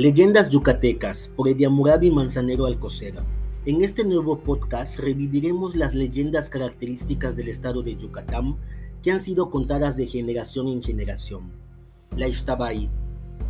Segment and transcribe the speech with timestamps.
[0.00, 3.22] Leyendas Yucatecas por Ediamurabi Manzanero Alcocera.
[3.66, 8.56] En este nuevo podcast reviviremos las leyendas características del estado de Yucatán
[9.02, 11.52] que han sido contadas de generación en generación.
[12.16, 12.88] La Ixtabay.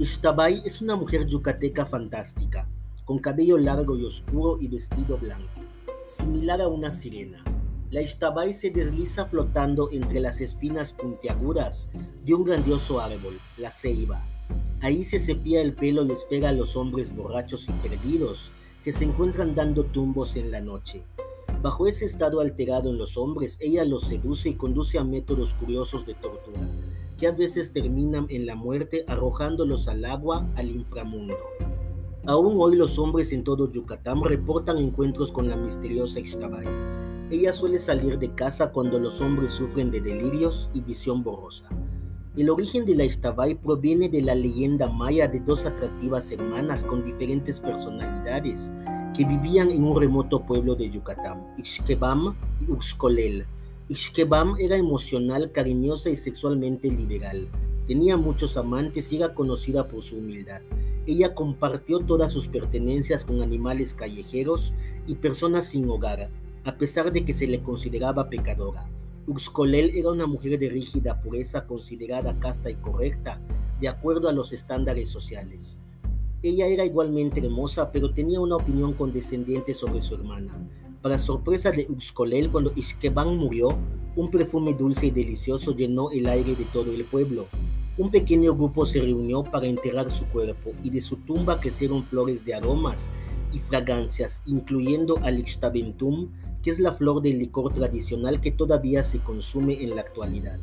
[0.00, 2.68] Ixtabay es una mujer yucateca fantástica,
[3.04, 5.60] con cabello largo y oscuro y vestido blanco,
[6.04, 7.44] similar a una sirena.
[7.92, 11.88] La Ixtabay se desliza flotando entre las espinas puntiagudas
[12.24, 14.26] de un grandioso árbol, la ceiba
[14.82, 18.50] Ahí se cepilla el pelo y espera a los hombres borrachos y perdidos
[18.82, 21.04] que se encuentran dando tumbos en la noche.
[21.62, 26.04] Bajo ese estado alterado en los hombres, ella los seduce y conduce a métodos curiosos
[26.04, 26.60] de tortura,
[27.16, 31.36] que a veces terminan en la muerte arrojándolos al agua, al inframundo.
[32.26, 36.66] Aún hoy los hombres en todo Yucatán reportan encuentros con la misteriosa Ixtabay.
[37.30, 41.68] Ella suele salir de casa cuando los hombres sufren de delirios y visión borrosa.
[42.34, 47.04] El origen de la Ixtabay proviene de la leyenda maya de dos atractivas hermanas con
[47.04, 48.72] diferentes personalidades
[49.14, 53.44] que vivían en un remoto pueblo de Yucatán, Ixquebam y Uxcolel.
[53.90, 57.48] Ixquebam era emocional, cariñosa y sexualmente liberal.
[57.86, 60.62] Tenía muchos amantes y era conocida por su humildad.
[61.06, 64.72] Ella compartió todas sus pertenencias con animales callejeros
[65.06, 66.30] y personas sin hogar,
[66.64, 68.88] a pesar de que se le consideraba pecadora.
[69.26, 73.40] Uxcolel era una mujer de rígida pureza considerada casta y correcta,
[73.80, 75.78] de acuerdo a los estándares sociales.
[76.42, 80.52] Ella era igualmente hermosa, pero tenía una opinión condescendiente sobre su hermana.
[81.02, 83.78] Para sorpresa de Uxcolel, cuando Ixqueban murió,
[84.16, 87.46] un perfume dulce y delicioso llenó el aire de todo el pueblo.
[87.96, 92.44] Un pequeño grupo se reunió para enterrar su cuerpo y de su tumba crecieron flores
[92.44, 93.10] de aromas
[93.52, 96.28] y fragancias, incluyendo al Ixtabentum,
[96.62, 100.58] que es la flor del licor tradicional que todavía se consume en la actualidad.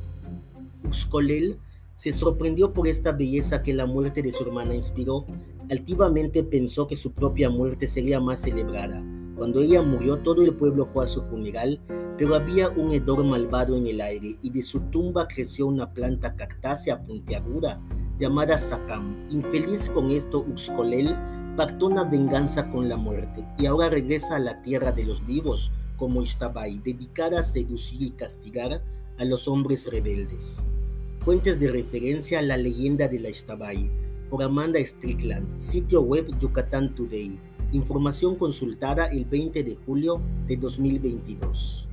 [0.85, 1.59] Uxcolel
[1.95, 5.25] se sorprendió por esta belleza que la muerte de su hermana inspiró.
[5.69, 9.05] Altivamente pensó que su propia muerte sería más celebrada.
[9.35, 11.81] Cuando ella murió, todo el pueblo fue a su funeral,
[12.17, 16.35] pero había un hedor malvado en el aire y de su tumba creció una planta
[16.35, 17.81] cactácea puntiaguda
[18.17, 19.27] llamada Sakam.
[19.29, 21.15] Infeliz con esto, Uxcolel
[21.55, 25.71] pactó una venganza con la muerte y ahora regresa a la tierra de los vivos
[25.99, 28.81] como Ixtabay, dedicada a seducir y castigar
[29.17, 30.63] a los hombres rebeldes.
[31.19, 33.91] Fuentes de referencia a la leyenda de la Ixtabay
[34.29, 37.37] por Amanda Strickland, sitio web Yucatán Today.
[37.73, 41.88] Información consultada el 20 de julio de 2022.